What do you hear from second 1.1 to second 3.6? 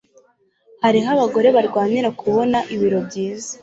abagore barwanira kubona ibiro byiza